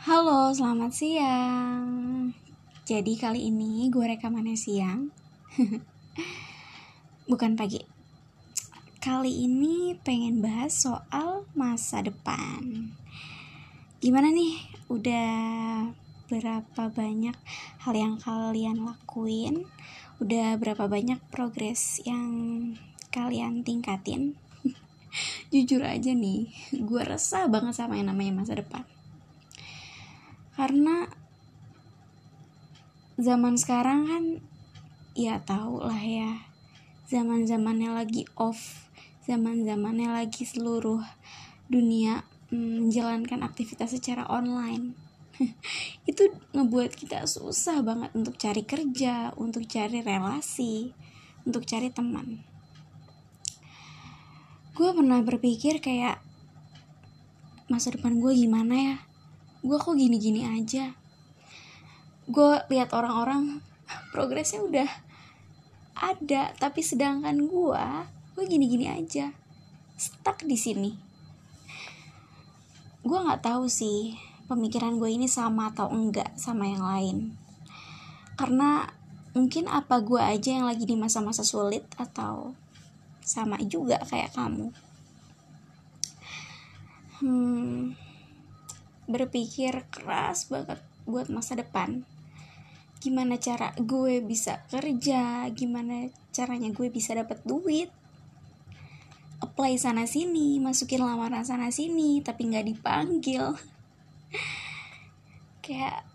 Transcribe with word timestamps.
Halo, 0.00 0.48
selamat 0.48 0.96
siang. 0.96 2.32
Jadi 2.88 3.20
kali 3.20 3.52
ini 3.52 3.92
gue 3.92 4.00
rekamannya 4.00 4.56
siang. 4.56 5.12
Bukan 7.28 7.52
pagi. 7.52 7.84
Kali 8.96 9.44
ini 9.44 9.92
pengen 10.00 10.40
bahas 10.40 10.72
soal 10.72 11.44
masa 11.52 12.00
depan. 12.00 12.96
Gimana 14.00 14.32
nih? 14.32 14.72
Udah 14.88 15.92
berapa 16.32 16.82
banyak 16.88 17.36
hal 17.84 17.92
yang 17.92 18.16
kalian 18.16 18.80
lakuin? 18.80 19.68
Udah 20.16 20.56
berapa 20.56 20.88
banyak 20.88 21.20
progres 21.28 22.00
yang 22.08 22.32
kalian 23.12 23.68
tingkatin? 23.68 24.32
Jujur 25.52 25.84
aja 25.84 26.16
nih, 26.16 26.48
gue 26.72 27.02
resah 27.04 27.52
banget 27.52 27.76
sama 27.76 28.00
yang 28.00 28.08
namanya 28.08 28.40
masa 28.40 28.56
depan 28.56 28.88
karena 30.60 31.08
zaman 33.16 33.56
sekarang 33.56 34.00
kan 34.04 34.24
ya 35.16 35.40
tau 35.40 35.80
lah 35.80 35.96
ya 35.96 36.36
zaman 37.08 37.48
zamannya 37.48 37.96
lagi 37.96 38.28
off 38.36 38.92
zaman 39.24 39.64
zamannya 39.64 40.12
lagi 40.12 40.44
seluruh 40.44 41.00
dunia 41.72 42.28
mm, 42.52 42.90
menjalankan 42.90 43.46
aktivitas 43.46 43.94
secara 43.94 44.26
online. 44.26 44.92
Itu 46.10 46.34
ngebuat 46.50 46.98
kita 46.98 47.24
susah 47.24 47.80
banget 47.80 48.10
untuk 48.12 48.36
cari 48.36 48.66
kerja 48.66 49.32
untuk 49.38 49.64
cari 49.70 50.02
relasi 50.02 50.90
untuk 51.46 51.64
cari 51.64 51.88
teman. 51.88 52.42
Gue 54.74 54.90
pernah 54.92 55.22
berpikir 55.22 55.78
kayak 55.78 56.20
masa 57.70 57.94
depan 57.94 58.18
gue 58.18 58.34
gimana 58.34 58.74
ya 58.74 58.96
gue 59.60 59.76
kok 59.76 59.92
gini-gini 59.92 60.48
aja. 60.48 60.96
Gue 62.24 62.64
lihat 62.72 62.96
orang-orang 62.96 63.60
progresnya 64.14 64.64
udah 64.64 64.90
ada 66.00 66.56
tapi 66.56 66.80
sedangkan 66.80 67.44
gue 67.44 67.84
gue 68.36 68.44
gini-gini 68.48 68.88
aja. 68.88 69.36
Stuck 70.00 70.40
di 70.48 70.56
sini. 70.56 70.96
Gue 73.04 73.18
nggak 73.20 73.44
tahu 73.44 73.68
sih 73.68 74.16
pemikiran 74.48 74.96
gue 74.96 75.12
ini 75.12 75.28
sama 75.28 75.68
atau 75.76 75.92
enggak 75.92 76.32
sama 76.40 76.64
yang 76.64 76.84
lain. 76.84 77.16
Karena 78.40 78.88
mungkin 79.36 79.68
apa 79.68 80.00
gue 80.00 80.20
aja 80.24 80.56
yang 80.56 80.64
lagi 80.64 80.88
di 80.88 80.96
masa-masa 80.96 81.44
sulit 81.44 81.84
atau 82.00 82.56
sama 83.20 83.60
juga 83.60 84.00
kayak 84.08 84.32
kamu. 84.32 84.72
Hmm 87.20 88.09
berpikir 89.10 89.82
keras 89.90 90.46
banget 90.46 90.78
buat 91.02 91.26
masa 91.26 91.58
depan. 91.58 92.06
Gimana 93.02 93.36
cara 93.42 93.74
gue 93.74 94.22
bisa 94.22 94.62
kerja? 94.70 95.50
Gimana 95.50 96.06
caranya 96.30 96.70
gue 96.70 96.88
bisa 96.88 97.18
dapat 97.18 97.42
duit? 97.42 97.90
Apply 99.42 99.74
sana 99.80 100.06
sini 100.06 100.62
masukin 100.62 101.02
lamaran 101.02 101.42
sana 101.42 101.74
sini 101.74 102.22
tapi 102.22 102.46
nggak 102.46 102.70
dipanggil. 102.70 103.58
Kayak 105.64 106.06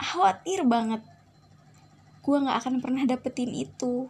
khawatir 0.00 0.66
banget. 0.66 1.02
Gue 2.24 2.36
nggak 2.42 2.58
akan 2.64 2.74
pernah 2.82 3.04
dapetin 3.06 3.54
itu. 3.54 4.08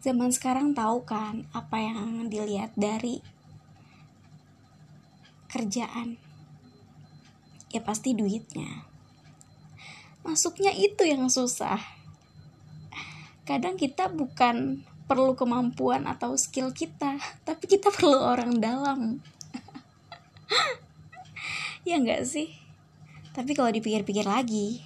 Zaman 0.00 0.32
sekarang 0.32 0.72
tahu 0.72 1.04
kan 1.04 1.44
apa 1.52 1.76
yang 1.76 2.32
dilihat 2.32 2.72
dari 2.78 3.20
kerjaan. 5.50 6.16
Ya 7.70 7.82
pasti 7.82 8.14
duitnya. 8.14 8.86
Masuknya 10.22 10.70
itu 10.74 11.06
yang 11.06 11.26
susah. 11.30 11.78
Kadang 13.44 13.74
kita 13.74 14.10
bukan 14.10 14.86
perlu 15.10 15.34
kemampuan 15.34 16.06
atau 16.06 16.38
skill 16.38 16.70
kita 16.70 17.18
tapi 17.42 17.66
kita 17.66 17.90
perlu 17.96 18.18
orang 18.18 18.62
dalam. 18.62 19.00
Ya 21.80 21.96
enggak 21.96 22.28
sih? 22.28 22.52
Tapi 23.32 23.56
kalau 23.56 23.72
dipikir-pikir 23.72 24.28
lagi 24.28 24.84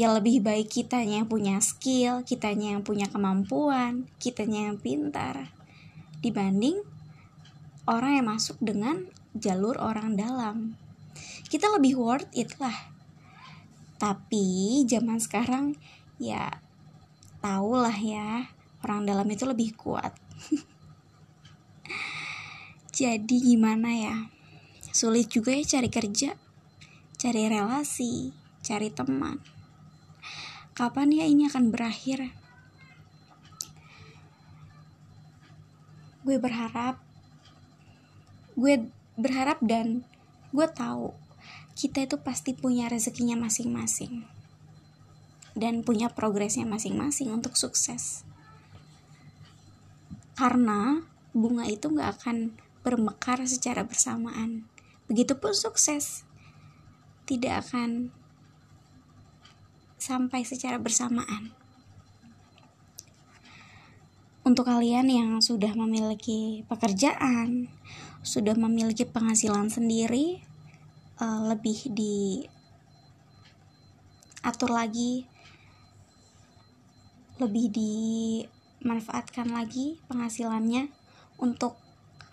ya 0.00 0.16
lebih 0.16 0.40
baik 0.40 0.72
kitanya 0.72 1.20
yang 1.20 1.28
punya 1.28 1.60
skill 1.60 2.24
kitanya 2.24 2.72
yang 2.72 2.80
punya 2.80 3.04
kemampuan 3.10 4.08
kitanya 4.16 4.72
yang 4.72 4.80
pintar 4.80 5.52
dibanding 6.24 6.80
orang 7.88 8.20
yang 8.20 8.26
masuk 8.28 8.56
dengan 8.60 9.08
jalur 9.36 9.78
orang 9.80 10.16
dalam. 10.18 10.74
Kita 11.48 11.70
lebih 11.72 11.96
worth 11.96 12.28
it 12.32 12.56
lah. 12.60 12.92
Tapi 14.00 14.80
zaman 14.88 15.20
sekarang 15.20 15.76
ya 16.20 16.48
tau 17.40 17.72
lah 17.76 17.96
ya 17.96 18.48
orang 18.84 19.04
dalam 19.08 19.28
itu 19.28 19.44
lebih 19.44 19.76
kuat. 19.76 20.16
Jadi 23.00 23.36
gimana 23.54 23.90
ya? 23.92 24.16
Sulit 24.92 25.32
juga 25.32 25.54
ya 25.56 25.64
cari 25.64 25.88
kerja 25.88 26.36
cari 27.20 27.52
relasi 27.52 28.32
cari 28.64 28.88
teman. 28.88 29.36
Kapan 30.72 31.12
ya 31.12 31.28
ini 31.28 31.44
akan 31.44 31.68
berakhir? 31.68 32.32
Gue 36.24 36.40
berharap 36.40 36.96
gue 38.60 38.92
berharap 39.16 39.56
dan 39.64 40.04
gue 40.52 40.68
tahu 40.68 41.16
kita 41.80 42.04
itu 42.04 42.20
pasti 42.20 42.52
punya 42.52 42.92
rezekinya 42.92 43.40
masing-masing. 43.40 44.28
Dan 45.56 45.80
punya 45.80 46.12
progresnya 46.12 46.68
masing-masing 46.68 47.32
untuk 47.32 47.56
sukses. 47.56 48.20
Karena 50.36 51.00
bunga 51.32 51.64
itu 51.64 51.88
gak 51.88 52.20
akan 52.20 52.52
bermekar 52.84 53.40
secara 53.48 53.88
bersamaan. 53.88 54.68
Begitupun 55.08 55.56
sukses. 55.56 56.28
Tidak 57.24 57.64
akan 57.64 58.12
sampai 59.96 60.44
secara 60.44 60.76
bersamaan. 60.76 61.56
Untuk 64.44 64.68
kalian 64.68 65.08
yang 65.08 65.30
sudah 65.40 65.72
memiliki 65.72 66.60
pekerjaan 66.68 67.72
sudah 68.20 68.52
memiliki 68.52 69.08
penghasilan 69.08 69.72
sendiri 69.72 70.44
uh, 71.20 71.48
lebih 71.52 71.88
di 71.92 72.44
atur 74.40 74.72
lagi 74.72 75.28
lebih 77.40 77.72
dimanfaatkan 77.72 79.48
lagi 79.48 79.96
penghasilannya 80.12 80.92
untuk 81.40 81.80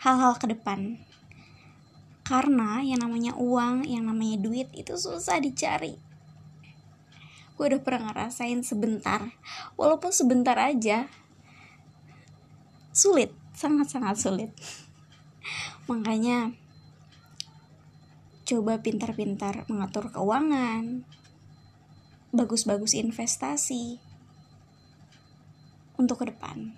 hal-hal 0.03 0.35
ke 0.35 0.51
depan. 0.51 0.99
Karena 2.27 2.83
yang 2.83 3.07
namanya 3.07 3.39
uang 3.39 3.87
yang 3.87 4.03
namanya 4.03 4.35
duit 4.43 4.67
itu 4.75 4.99
susah 4.99 5.39
dicari. 5.39 5.95
Gue 7.55 7.71
udah 7.71 7.79
pernah 7.79 8.11
ngerasain 8.11 8.59
sebentar 8.67 9.31
walaupun 9.79 10.11
sebentar 10.11 10.59
aja 10.59 11.07
sulit 12.91 13.31
sangat-sangat 13.55 14.15
sulit 14.19 14.51
makanya 15.87 16.51
coba 18.47 18.79
pintar-pintar 18.79 19.67
mengatur 19.67 20.07
keuangan. 20.07 21.03
Bagus-bagus 22.31 22.95
investasi. 22.95 23.99
Untuk 25.99 26.23
ke 26.23 26.31
depan. 26.31 26.71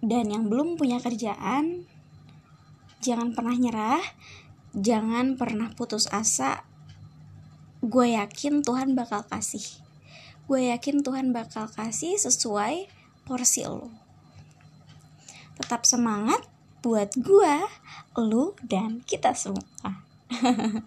Dan 0.00 0.32
yang 0.32 0.48
belum 0.48 0.80
punya 0.80 1.00
kerjaan 1.04 1.84
jangan 3.04 3.36
pernah 3.36 3.56
nyerah. 3.56 4.04
Jangan 4.72 5.36
pernah 5.36 5.70
putus 5.76 6.08
asa. 6.08 6.64
Gue 7.84 8.16
yakin 8.16 8.64
Tuhan 8.64 8.96
bakal 8.96 9.28
kasih. 9.28 9.64
Gue 10.48 10.72
yakin 10.72 11.04
Tuhan 11.04 11.36
bakal 11.36 11.68
kasih 11.68 12.16
sesuai 12.16 12.88
porsi 13.24 13.64
lo 13.64 14.03
tetap 15.58 15.86
semangat 15.86 16.42
buat 16.84 17.16
gua, 17.16 17.64
lu 18.20 18.52
dan 18.60 19.00
kita 19.08 19.32
semua. 19.32 20.04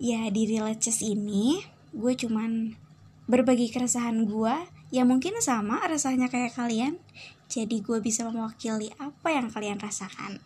ya 0.00 0.28
di 0.28 0.42
Relaces 0.50 1.00
ini 1.00 1.62
gue 1.94 2.12
cuman 2.18 2.74
berbagi 3.24 3.70
keresahan 3.70 4.26
gue 4.26 4.54
ya 4.90 5.06
mungkin 5.06 5.38
sama 5.40 5.80
rasanya 5.84 6.32
kayak 6.32 6.56
kalian. 6.56 7.00
Jadi 7.48 7.84
gue 7.84 8.00
bisa 8.00 8.26
mewakili 8.28 8.90
apa 8.98 9.28
yang 9.30 9.52
kalian 9.52 9.78
rasakan. 9.78 10.40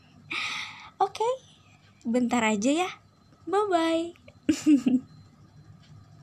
Oke 1.05 1.23
okay, 1.23 1.33
bentar 2.05 2.43
aja 2.43 2.87
ya. 2.87 2.91
Bye 3.49 3.65
bye 3.73 4.05